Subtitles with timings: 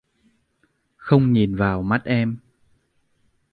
[0.95, 2.37] Không nhìn vào mắt em